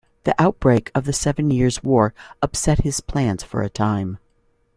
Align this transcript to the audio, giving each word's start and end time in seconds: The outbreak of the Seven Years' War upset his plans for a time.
The 0.23 0.33
outbreak 0.41 0.89
of 0.95 1.05
the 1.05 1.13
Seven 1.13 1.51
Years' 1.51 1.83
War 1.83 2.15
upset 2.41 2.79
his 2.79 3.01
plans 3.01 3.43
for 3.43 3.61
a 3.61 3.69
time. 3.69 4.17